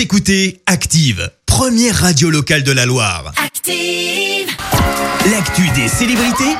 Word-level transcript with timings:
Vous 0.00 0.04
écoutez 0.04 0.62
Active, 0.64 1.30
première 1.44 1.94
radio 1.94 2.30
locale 2.30 2.62
de 2.62 2.72
la 2.72 2.86
Loire. 2.86 3.34
Active. 3.36 4.48
L'actu 5.30 5.68
des 5.78 5.88
célébrités, 5.88 6.56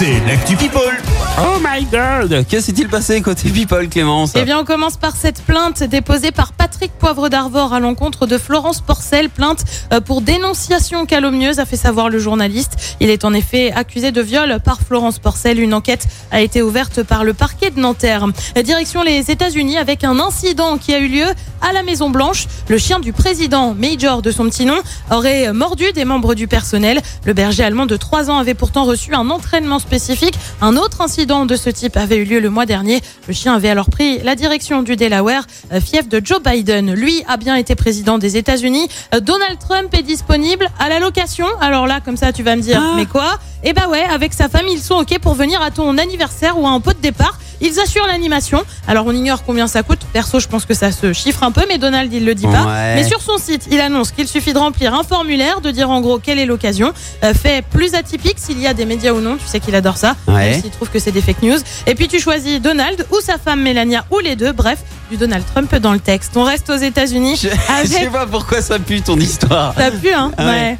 c'est 0.00 0.18
l'actu 0.26 0.56
People. 0.56 0.96
Oh 1.38 1.58
my 1.62 1.84
god 1.84 2.46
Que 2.46 2.60
s'est-il 2.60 2.88
passé 2.88 3.20
côté 3.20 3.50
People, 3.50 3.88
Clémence 3.88 4.32
Eh 4.34 4.44
bien, 4.44 4.58
on 4.58 4.64
commence 4.64 4.96
par 4.96 5.14
cette 5.14 5.42
plainte 5.42 5.82
déposée 5.82 6.32
par 6.32 6.54
Patrick 6.54 6.90
Poivre 6.92 7.28
d'Arvor 7.28 7.74
à 7.74 7.80
l'encontre 7.80 8.26
de 8.26 8.38
Florence 8.38 8.80
Porcel. 8.80 9.28
Plainte 9.28 9.64
euh, 9.92 10.00
pour 10.00 10.22
dénonciation 10.22 11.04
calomnieuse, 11.04 11.58
a 11.58 11.66
fait 11.66 11.76
savoir 11.76 12.08
le 12.08 12.18
journaliste. 12.18 12.96
Il 13.00 13.10
est 13.10 13.26
en 13.26 13.34
effet 13.34 13.72
accusé 13.72 14.10
de 14.10 14.22
viol 14.22 14.58
par 14.64 14.80
Florence 14.80 15.18
Porcel. 15.18 15.60
Une 15.60 15.74
enquête 15.74 16.06
a 16.30 16.40
été 16.40 16.62
ouverte 16.62 17.02
par 17.02 17.24
le 17.24 17.34
parquet 17.34 17.70
de 17.70 17.78
Nanterre. 17.78 18.26
Direction 18.64 19.02
les 19.02 19.30
États-Unis 19.30 19.76
avec 19.76 20.02
un 20.04 20.18
incident 20.18 20.78
qui 20.78 20.94
a 20.94 20.98
eu 20.98 21.08
lieu 21.08 21.26
à 21.60 21.72
la 21.72 21.82
Maison 21.82 22.10
Blanche. 22.10 22.46
Le 22.68 22.78
chien 22.78 23.00
du 23.00 23.12
président, 23.12 23.74
Major 23.74 24.22
de 24.22 24.30
son 24.30 24.44
petit 24.46 24.64
nom, 24.64 24.80
aurait 25.10 25.52
mordu 25.52 25.92
des 25.92 26.04
membres 26.04 26.34
du 26.34 26.48
personnel. 26.48 27.00
Le 27.26 27.32
berger 27.34 27.64
allemand 27.64 27.86
de 27.86 27.96
3 27.96 28.30
ans 28.30 28.38
avait 28.38 28.54
pourtant 28.54 28.84
reçu 28.84 29.14
un 29.14 29.24
entraînement 29.30 29.78
spécifique. 29.78 30.34
Un 30.60 30.76
autre 30.76 31.00
incident 31.00 31.46
de 31.46 31.56
ce 31.56 31.70
type 31.70 31.96
avait 31.96 32.16
eu 32.16 32.24
lieu 32.24 32.40
le 32.40 32.50
mois 32.50 32.66
dernier. 32.66 33.00
Le 33.28 33.32
chien 33.34 33.54
avait 33.54 33.68
alors 33.70 33.88
pris 33.88 34.18
la 34.18 34.34
direction 34.34 34.82
du 34.82 34.96
Delaware, 34.96 35.46
euh, 35.72 35.80
fief 35.80 36.08
de 36.08 36.20
Joe 36.24 36.42
Biden. 36.42 36.92
Lui 36.92 37.22
a 37.28 37.36
bien 37.36 37.56
été 37.56 37.74
président 37.74 38.18
des 38.18 38.36
États-Unis. 38.36 38.88
Euh, 39.14 39.20
Donald 39.20 39.58
Trump 39.58 39.92
est 39.94 40.02
disponible 40.02 40.68
à 40.78 40.88
la 40.88 40.98
location. 40.98 41.46
Alors 41.60 41.86
là, 41.86 42.00
comme 42.04 42.16
ça, 42.16 42.32
tu 42.32 42.42
vas 42.42 42.56
me 42.56 42.62
dire, 42.62 42.80
Ah. 42.84 42.94
mais 42.96 43.06
quoi? 43.06 43.38
Eh 43.62 43.72
bah 43.74 43.88
ouais, 43.88 44.02
avec 44.04 44.32
sa 44.32 44.48
famille, 44.48 44.74
ils 44.74 44.80
sont 44.82 44.94
ok 44.96 45.18
pour 45.20 45.34
venir 45.34 45.60
à 45.62 45.70
ton 45.70 45.98
anniversaire 45.98 46.58
ou 46.58 46.66
à 46.66 46.70
un 46.70 46.80
pot 46.80 46.94
de 46.96 47.02
départ. 47.02 47.38
Ils 47.60 47.78
assurent 47.80 48.06
l'animation. 48.06 48.62
Alors 48.88 49.04
on 49.06 49.12
ignore 49.12 49.44
combien 49.44 49.66
ça 49.66 49.82
coûte. 49.82 50.00
Perso, 50.12 50.40
je 50.40 50.48
pense 50.48 50.64
que 50.64 50.74
ça 50.74 50.92
se 50.92 51.12
chiffre 51.12 51.42
un 51.42 51.50
peu, 51.52 51.62
mais 51.68 51.78
Donald, 51.78 52.12
il 52.12 52.24
le 52.24 52.34
dit 52.34 52.46
pas. 52.46 52.64
Ouais. 52.64 52.94
Mais 52.96 53.04
sur 53.04 53.20
son 53.20 53.38
site, 53.38 53.66
il 53.70 53.80
annonce 53.80 54.10
qu'il 54.12 54.26
suffit 54.28 54.52
de 54.52 54.58
remplir 54.58 54.94
un 54.94 55.02
formulaire, 55.02 55.60
de 55.60 55.70
dire 55.70 55.90
en 55.90 56.00
gros 56.00 56.18
quelle 56.18 56.38
est 56.38 56.46
l'occasion, 56.46 56.92
euh, 57.24 57.34
fait 57.34 57.62
plus 57.64 57.94
atypique 57.94 58.36
s'il 58.38 58.60
y 58.60 58.66
a 58.66 58.74
des 58.74 58.84
médias 58.86 59.12
ou 59.12 59.20
non. 59.20 59.36
Tu 59.36 59.46
sais 59.46 59.60
qu'il 59.60 59.74
adore 59.74 59.96
ça, 59.96 60.16
Ouais. 60.26 60.50
même 60.52 60.62
s'il 60.62 60.70
trouve 60.70 60.88
que 60.90 60.98
c'est 60.98 61.12
des 61.12 61.20
fake 61.22 61.42
news. 61.42 61.58
Et 61.86 61.94
puis 61.94 62.08
tu 62.08 62.18
choisis 62.20 62.60
Donald 62.60 63.04
ou 63.10 63.20
sa 63.20 63.38
femme 63.38 63.62
Melania 63.62 64.04
ou 64.10 64.18
les 64.20 64.36
deux. 64.36 64.52
Bref, 64.52 64.78
du 65.10 65.16
Donald 65.16 65.44
Trump 65.52 65.74
dans 65.76 65.92
le 65.92 65.98
texte. 66.00 66.32
On 66.36 66.44
reste 66.44 66.70
aux 66.70 66.76
États-Unis 66.76 67.36
Je, 67.42 67.48
je 67.82 67.88
sais 67.88 67.96
avec. 67.96 68.12
pas 68.12 68.26
pourquoi 68.26 68.62
ça 68.62 68.78
pue 68.78 69.02
ton 69.02 69.18
histoire. 69.18 69.74
T'as 69.76 69.90
pu, 69.90 70.12
hein 70.12 70.30
Ah 70.38 70.46
ouais. 70.46 70.78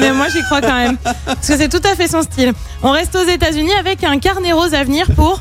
Mais 0.00 0.12
moi, 0.12 0.26
j'y 0.28 0.42
crois 0.42 0.60
quand 0.60 0.74
même. 0.74 0.96
Parce 1.24 1.46
que 1.48 1.56
c'est 1.56 1.68
tout 1.68 1.80
à 1.84 1.94
fait 1.94 2.08
son 2.08 2.22
style. 2.22 2.52
On 2.82 2.90
reste 2.90 3.14
aux 3.16 3.24
États-Unis 3.28 3.72
avec 3.78 4.02
un 4.04 4.18
carnet 4.18 4.52
rose 4.52 4.74
à 4.74 4.82
venir 4.84 5.06
pour. 5.16 5.40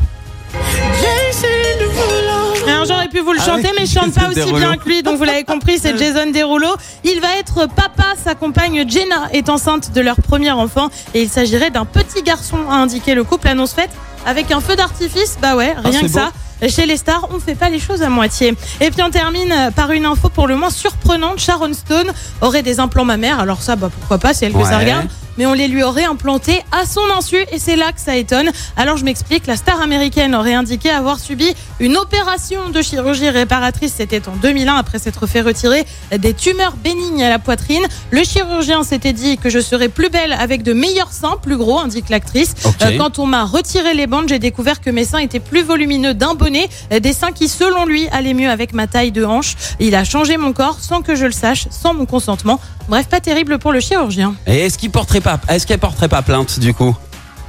Alors 2.68 2.86
j'aurais 2.86 3.08
pu 3.10 3.20
vous 3.20 3.34
le 3.34 3.40
Ah 3.42 3.46
chanter, 3.46 3.70
oui, 3.70 3.76
mais 3.80 3.86
je 3.86 3.92
chante 3.94 4.14
pas 4.14 4.28
aussi 4.28 4.36
Derulo. 4.40 4.58
bien 4.58 4.78
que 4.78 4.88
lui, 4.88 5.04
donc 5.04 5.18
vous 5.18 5.24
l'avez 5.24 5.44
compris, 5.44 5.78
c'est 5.80 5.98
Jason 6.00 6.32
Derulo. 6.32 6.68
Il 7.04 7.20
va 7.20 7.36
être 7.40 7.68
papa, 7.68 8.14
sa 8.24 8.36
compagne 8.36 8.86
Jenna 8.88 9.30
est 9.34 9.50
enceinte 9.50 9.92
de 9.94 10.02
leur 10.02 10.16
premier 10.18 10.52
enfant 10.52 10.90
et 11.14 11.24
il 11.24 11.30
s'agirait 11.30 11.72
d'un 11.72 11.86
petit 11.86 12.22
garçon, 12.24 12.58
a 12.70 12.76
indiqué 12.76 13.14
le 13.16 13.24
couple. 13.24 13.48
Annonce 13.48 13.74
faite 13.74 13.90
avec 14.26 14.52
un 14.52 14.62
feu 14.62 14.76
d'artifice, 14.76 15.38
bah 15.42 15.56
ouais, 15.56 15.74
rien 15.74 15.82
Ah, 15.84 15.90
c'est 15.92 16.02
que 16.02 16.08
ça. 16.08 16.32
Chez 16.70 16.86
les 16.86 16.98
stars, 16.98 17.28
on 17.34 17.40
fait 17.40 17.56
pas 17.56 17.70
les 17.70 17.80
choses 17.80 18.04
à 18.04 18.10
moitié. 18.10 18.54
Et 18.82 18.92
puis 18.92 19.02
on 19.02 19.10
termine 19.10 19.52
par 19.76 19.92
une 19.92 20.06
info 20.06 20.30
pour 20.30 20.46
le 20.48 20.56
moins 20.56 20.70
surprenante. 20.70 21.40
Sharon 21.40 21.74
Stone 21.74 22.12
aurait 22.42 22.62
des 22.62 22.80
implants 22.80 23.04
mammaires. 23.06 23.40
Alors 23.40 23.64
ça, 23.64 23.76
bah 23.76 23.90
pourquoi 24.00 24.20
pas, 24.20 24.36
c'est 24.36 24.46
elle 24.46 24.54
que 24.54 24.64
ça 24.64 24.78
regarde. 24.78 25.08
Mais 25.38 25.46
on 25.46 25.54
les 25.54 25.68
lui 25.68 25.84
aurait 25.84 26.06
implantés 26.06 26.62
à 26.72 26.86
son 26.86 27.02
insu 27.18 27.38
et 27.52 27.60
c'est 27.60 27.76
là 27.76 27.92
que 27.92 28.02
ça 28.02 28.16
étonne. 28.16 28.52
Alors 28.78 28.98
je 28.98 29.06
m'explique, 29.06 29.48
la 29.48 29.56
star 29.56 29.82
américaine 29.82 30.36
aurait 30.36 30.54
indiqué 30.54 30.90
avoir 30.90 31.20
subi 31.20 31.54
une 31.80 31.98
opération 31.98 32.70
de 32.70 32.82
chirurgie 32.82 33.30
réparatrice. 33.30 33.94
C'était 33.98 34.28
en 34.28 34.36
2001 34.36 34.76
après 34.76 35.00
s'être 35.00 35.28
fait 35.28 35.42
retirer 35.42 35.86
des 36.18 36.34
tumeurs 36.34 36.76
bénignes 36.76 37.24
à 37.24 37.30
la 37.30 37.40
poitrine. 37.40 37.84
Le 38.12 38.24
chirurgien 38.24 38.84
s'était 38.84 39.14
dit 39.14 39.38
que 39.38 39.50
je 39.50 39.60
serais 39.60 39.90
plus 39.90 40.10
belle 40.10 40.34
avec 40.34 40.64
de 40.64 40.74
meilleurs 40.74 41.12
seins, 41.12 41.38
plus 41.42 41.58
gros, 41.58 41.80
indique 41.80 42.10
l'actrice. 42.10 42.54
Euh, 42.82 42.98
quand 42.98 43.20
on 43.20 43.26
m'a 43.26 43.46
retiré 43.46 43.94
les 43.94 44.08
bandes, 44.08 44.30
j'ai 44.30 44.40
découvert 44.40 44.82
que 44.82 44.90
mes 44.90 45.06
seins 45.06 45.20
étaient 45.20 45.40
plus 45.40 45.64
volumineux 45.64 46.14
d'un 46.14 46.34
bonnet, 46.34 46.70
euh, 46.92 47.00
des 47.00 47.14
seins 47.14 47.32
qui, 47.32 47.48
selon 47.48 47.86
lui, 47.86 48.08
allaient 48.10 48.34
mieux 48.34 48.50
avec 48.50 48.74
ma 48.74 48.88
taille 48.88 49.12
de 49.12 49.24
hanche. 49.24 49.56
Il 49.80 49.96
a 49.96 50.04
changé 50.04 50.38
mon 50.38 50.54
corps 50.54 50.80
sans 50.80 51.02
que 51.02 51.16
je 51.16 51.26
le 51.26 51.32
sache, 51.32 51.68
sans 51.70 51.94
mon 51.94 52.06
consentement. 52.06 52.60
Bref, 52.88 53.08
pas 53.08 53.20
terrible 53.20 53.60
pour 53.60 53.72
le 53.72 53.80
chirurgien. 53.80 54.36
Et 54.48 54.66
est-ce 54.66 54.78
qu'il 54.78 54.92
porterait 54.92 55.22
pas, 55.22 55.31
est-ce 55.50 55.66
qu'elle 55.68 55.80
porterait 55.80 56.08
pas 56.10 56.22
plainte 56.22 56.60
du 56.60 56.74
coup 56.74 56.96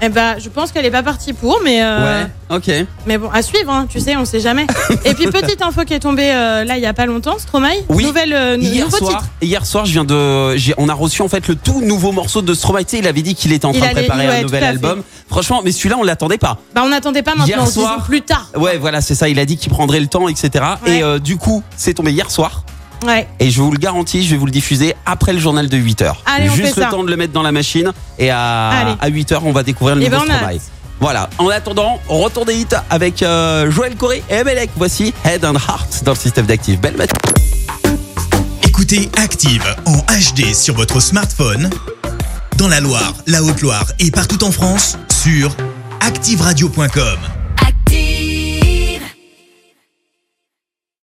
Eh 0.00 0.08
ben, 0.08 0.34
je 0.38 0.48
pense 0.48 0.72
qu'elle 0.72 0.84
est 0.84 0.90
pas 0.90 1.02
partie 1.02 1.32
pour, 1.32 1.60
mais 1.64 1.82
euh, 1.82 2.24
Ouais. 2.24 2.56
Ok. 2.56 2.70
mais 3.06 3.16
bon, 3.18 3.30
à 3.32 3.40
suivre. 3.40 3.70
hein, 3.72 3.86
tu 3.88 3.98
sais, 3.98 4.14
on 4.16 4.24
sait 4.26 4.40
jamais. 4.40 4.66
Et 5.06 5.14
puis 5.14 5.26
petite 5.28 5.62
info 5.62 5.84
qui 5.86 5.94
est 5.94 6.00
tombée 6.00 6.30
euh, 6.30 6.64
là 6.64 6.76
il 6.76 6.82
y 6.82 6.86
a 6.86 6.92
pas 6.92 7.06
longtemps, 7.06 7.38
Stromae. 7.38 7.70
Oui. 7.88 8.04
Nouvelle, 8.04 8.32
euh, 8.34 8.56
Hier 8.60 8.84
nouveau 8.84 8.96
soir, 8.98 9.10
titre. 9.22 9.30
hier 9.40 9.64
soir, 9.64 9.86
je 9.86 9.92
viens 9.92 10.04
de, 10.04 10.54
on 10.76 10.88
a 10.88 10.92
reçu 10.94 11.22
en 11.22 11.28
fait 11.28 11.48
le 11.48 11.54
tout 11.54 11.80
nouveau 11.80 12.12
morceau 12.12 12.42
de 12.42 12.52
Stromae. 12.52 12.84
Tu 12.84 12.90
sais, 12.90 12.98
Il 12.98 13.06
avait 13.06 13.22
dit 13.22 13.34
qu'il 13.34 13.52
était 13.52 13.64
en 13.64 13.72
Il 13.72 13.78
train 13.80 13.88
de 13.88 13.94
préparer 13.94 14.28
ouais, 14.28 14.36
un 14.38 14.42
nouvel 14.42 14.64
album. 14.64 15.02
Franchement, 15.28 15.62
mais 15.64 15.72
celui-là, 15.72 15.96
on 15.98 16.02
l'attendait 16.02 16.36
pas. 16.36 16.58
Bah, 16.74 16.82
on 16.84 16.88
n'attendait 16.90 17.22
pas 17.22 17.32
Hier 17.46 17.56
maintenant, 17.56 17.66
soir. 17.66 17.92
disons 17.94 18.06
plus 18.06 18.20
tard. 18.20 18.50
Ouais, 18.56 18.76
voilà, 18.76 19.00
c'est 19.00 19.14
ça. 19.14 19.30
Il 19.30 19.38
a 19.38 19.46
dit 19.46 19.56
qu'il 19.56 19.72
prendrait 19.72 20.00
le 20.00 20.08
temps, 20.08 20.28
etc. 20.28 20.50
Ouais. 20.84 20.98
Et 20.98 21.02
euh, 21.02 21.18
du 21.18 21.38
coup, 21.38 21.62
c'est 21.76 21.94
tombé 21.94 22.12
hier 22.12 22.30
soir. 22.30 22.64
Ouais. 23.04 23.26
Et 23.40 23.50
je 23.50 23.60
vous 23.60 23.70
le 23.72 23.78
garantis, 23.78 24.24
je 24.24 24.30
vais 24.30 24.36
vous 24.36 24.46
le 24.46 24.52
diffuser 24.52 24.94
après 25.06 25.32
le 25.32 25.38
journal 25.40 25.68
de 25.68 25.76
8h. 25.76 26.14
Allez, 26.26 26.48
on 26.50 26.54
Juste 26.54 26.74
fait 26.74 26.80
le 26.80 26.84
ça. 26.86 26.90
temps 26.90 27.02
de 27.04 27.10
le 27.10 27.16
mettre 27.16 27.32
dans 27.32 27.42
la 27.42 27.52
machine. 27.52 27.92
Et 28.18 28.30
à, 28.30 28.68
Allez. 28.70 28.94
à 29.00 29.10
8h, 29.10 29.40
on 29.44 29.52
va 29.52 29.62
découvrir 29.62 29.96
le 29.96 30.02
Eh 30.02 30.08
nouveau 30.08 30.20
ben, 30.24 30.26
on 30.28 30.32
a 30.32 30.36
Stromae. 30.36 30.54
hâte. 30.56 30.62
Voilà. 31.00 31.30
En 31.38 31.48
attendant, 31.48 31.98
retour 32.08 32.44
des 32.44 32.54
hits 32.54 32.66
avec 32.88 33.22
euh, 33.22 33.70
Joël 33.70 33.96
Coré 33.96 34.22
et 34.30 34.34
Emelec. 34.34 34.70
Voici 34.76 35.12
Head 35.24 35.44
and 35.44 35.54
Heart 35.54 36.04
dans 36.04 36.12
le 36.12 36.16
système 36.18 36.46
d'actifs. 36.46 36.80
Belle 36.80 36.96
matinée. 36.96 37.18
Écoutez 38.62 39.10
Active 39.16 39.64
en 39.86 39.96
HD 39.98 40.54
sur 40.54 40.74
votre 40.74 41.00
smartphone, 41.00 41.70
dans 42.56 42.68
la 42.68 42.80
Loire, 42.80 43.14
la 43.26 43.42
Haute-Loire 43.42 43.84
et 43.98 44.10
partout 44.10 44.44
en 44.44 44.52
France, 44.52 44.96
sur 45.22 45.50
activeradio.com. 46.00 47.18